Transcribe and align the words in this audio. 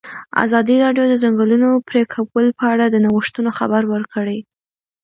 ازادي 0.45 0.75
راډیو 0.83 1.05
د 1.07 1.09
د 1.11 1.15
ځنګلونو 1.23 1.69
پرېکول 1.89 2.47
په 2.59 2.65
اړه 2.73 2.85
د 2.89 2.95
نوښتونو 3.05 3.49
خبر 3.59 3.81
ورکړی. 3.93 4.39